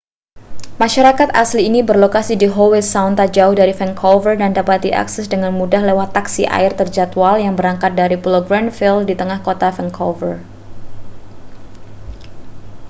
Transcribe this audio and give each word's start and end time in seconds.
masyarakat 0.81 1.29
asli 1.43 1.61
ini 1.69 1.79
berlokasi 1.89 2.33
di 2.41 2.47
howe 2.55 2.79
sound 2.93 3.13
tak 3.21 3.29
jauh 3.37 3.53
dari 3.59 3.69
vancouver 3.79 4.33
dan 4.41 4.49
dapat 4.57 4.77
diakses 4.85 5.25
dengan 5.33 5.51
mudah 5.59 5.81
lewat 5.89 6.09
taksi 6.17 6.43
air 6.57 6.71
terjadwal 6.79 7.33
yang 7.45 7.53
berangkat 7.59 7.91
dari 7.99 8.15
pulau 8.23 8.41
granville 8.49 9.01
di 9.09 9.13
tengah 9.19 9.39
kota 9.47 9.69
vancouver 9.77 10.35